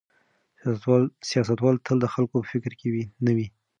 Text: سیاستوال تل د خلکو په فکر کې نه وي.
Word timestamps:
سیاستوال 1.29 1.75
تل 1.85 1.97
د 2.01 2.05
خلکو 2.13 2.35
په 2.43 2.47
فکر 2.51 2.71
کې 2.79 2.89
نه 3.25 3.31
وي. 3.37 3.47